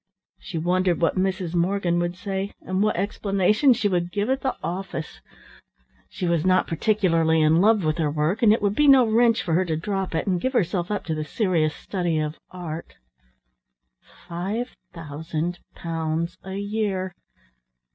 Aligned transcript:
She 0.39 0.57
wondered 0.57 0.99
what 0.99 1.15
Mrs. 1.15 1.53
Morgan 1.53 1.99
would 1.99 2.15
say 2.15 2.55
and 2.65 2.81
what 2.81 2.95
explanation 2.95 3.71
she 3.71 3.87
would 3.87 4.11
give 4.11 4.31
at 4.31 4.41
the 4.41 4.55
office. 4.63 5.21
She 6.09 6.25
was 6.25 6.43
not 6.43 6.65
particularly 6.65 7.39
in 7.43 7.61
love 7.61 7.83
with 7.85 7.99
her 7.99 8.09
work, 8.09 8.41
and 8.41 8.51
it 8.51 8.63
would 8.63 8.73
be 8.73 8.87
no 8.87 9.05
wrench 9.07 9.43
for 9.43 9.53
her 9.53 9.63
to 9.65 9.77
drop 9.77 10.15
it 10.15 10.25
and 10.25 10.41
give 10.41 10.53
herself 10.53 10.89
up 10.89 11.05
to 11.05 11.13
the 11.13 11.23
serious 11.23 11.75
study 11.75 12.17
of 12.17 12.39
art. 12.49 12.95
Five 14.27 14.75
thousand 14.91 15.59
pounds 15.75 16.35
a 16.43 16.55
year! 16.55 17.13